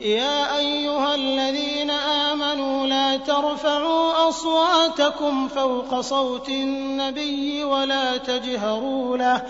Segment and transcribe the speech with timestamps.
[0.00, 9.42] يا أيها الذين آمنوا لا ترفعوا أصواتكم فوق صوت النبي ولا تجهروا له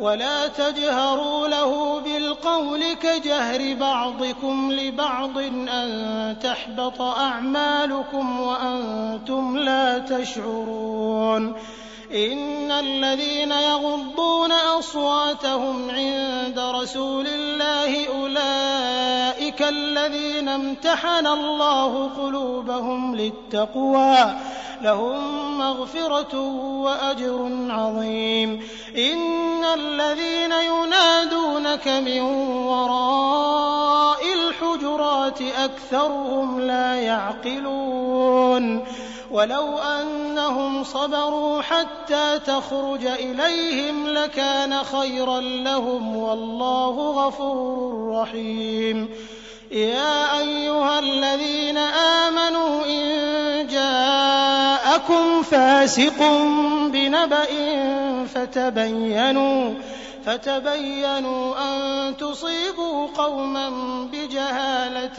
[0.00, 11.54] ولا تجهروا له بالقول كجهر بعضكم لبعض أن تحبط أعمالكم وأنتم لا تشعرون.
[12.14, 19.11] إن الذين يغضون أصواتهم عند رسول الله أولئك
[19.60, 24.34] الذين امتحن الله قلوبهم للتقوى
[24.82, 26.40] لهم مغفرة
[26.82, 28.68] وأجر عظيم.
[28.96, 32.20] إن الذين ينادونك من
[32.66, 38.84] وراء الحجرات أكثرهم لا يعقلون.
[39.30, 49.08] ولو أنهم صبروا حتى تخرج إليهم لكان خيرا لهم والله غفور رحيم.
[49.72, 56.18] يا أيها الذين آمنوا إن جاءكم فاسق
[56.92, 57.46] بنبأ
[58.34, 59.74] فتبينوا
[60.26, 63.70] فتبينوا أن تصيبوا قوما
[64.12, 65.18] بجهالة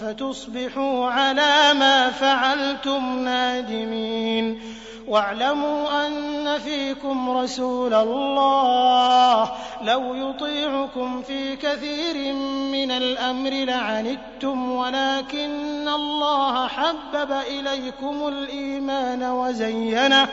[0.00, 4.60] فتصبحوا على ما فعلتم نادمين.
[5.08, 9.52] واعلموا أن فيكم رسول الله.
[9.82, 12.32] لو يطيعكم في كثير
[12.72, 20.28] من الأمر لعنتم ولكن الله حبب إليكم الإيمان وزينه.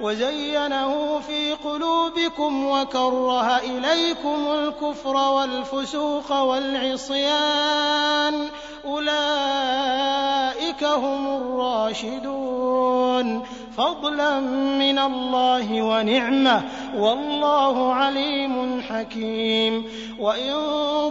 [0.00, 8.48] وزينه في قلوبكم وكره إليكم الكفر والفسوق والعصيان.
[8.84, 13.46] أولئك هم الراشدون.
[13.76, 14.40] فضلا
[14.78, 16.62] من الله ونعمة
[16.96, 19.84] والله عليم حكيم.
[20.18, 20.52] وإن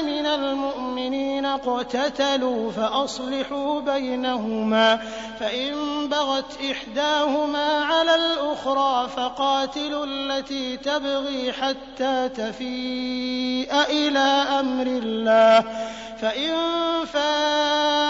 [0.06, 5.00] من المؤمنين اقتتلوا فأصلحوا بينهما
[5.40, 5.74] فإن
[6.08, 15.64] بغت إحداهما على الأخرى فقاتلوا التي تبغي حتى تفيء إلى أمر الله.
[16.20, 16.54] فإن
[17.12, 18.09] فاءت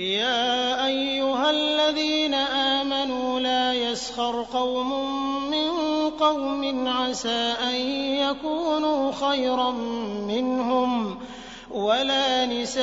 [0.00, 4.90] يا أيها الذين آمنوا لا يسخر قوم
[5.50, 5.70] من
[6.10, 7.74] قوم عسى أن
[8.16, 9.70] يكونوا خيرا
[10.28, 11.18] منهم
[11.70, 12.82] ولا نساء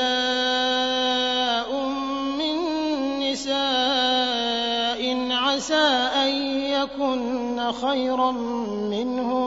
[2.38, 2.56] من
[3.20, 3.58] نساء
[5.32, 5.88] عسى
[6.24, 6.30] أن
[6.70, 8.32] يكن خيرا
[8.92, 9.47] منهن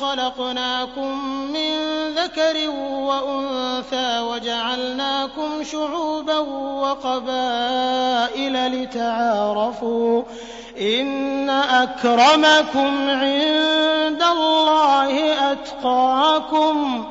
[0.00, 1.74] خلقناكم من
[2.14, 6.38] ذكر وأنثى وجعلناكم شعوبا
[6.82, 10.22] وقبائل لتعارفوا
[10.80, 17.04] إن أكرمكم عند الله أتقاكم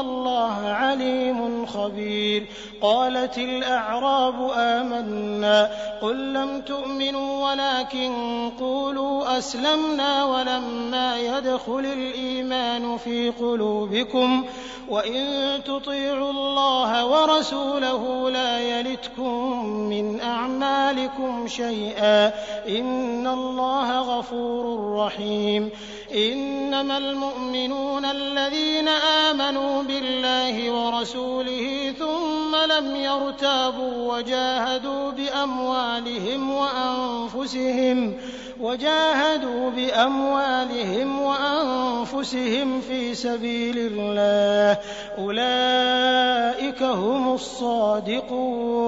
[0.00, 2.46] الله عليم خبير.
[2.82, 5.70] قالت الأعراب آمنا.
[6.02, 8.12] قل لم تؤمنوا ولكن
[8.60, 14.44] قولوا أسلمنا ولما يدخل الإيمان في قلوبكم.
[14.88, 22.26] وإن تطيعوا الله ورسوله لا يلتكم من أعمالكم شيئا
[22.68, 25.70] إن الله غفور رحيم
[26.14, 32.25] إنما المؤمنون الذين آمنوا بالله ورسوله ثم
[32.68, 38.14] لم يرتابوا وجاهدوا بأموالهم وأنفسهم
[38.60, 44.78] وجاهدوا بأموالهم وأنفسهم في سبيل الله
[45.18, 48.86] أولئك هم الصادقون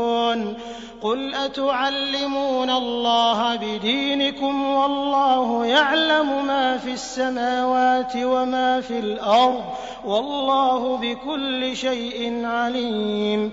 [1.02, 9.64] قل أتعلمون الله بدينكم والله يعلم ما في السماوات وما في الأرض
[10.04, 13.52] والله بكل شيء عليم